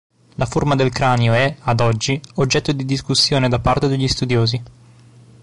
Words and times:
La 0.37 0.47
forma 0.47 0.73
del 0.75 0.89
cranio 0.89 1.31
è, 1.33 1.57
ad 1.59 1.79
oggi, 1.79 2.19
oggetto 2.37 2.71
di 2.71 2.85
discussione 2.85 3.49
da 3.49 3.59
parte 3.59 3.87
degli 3.87 4.07
studiosi. 4.07 4.63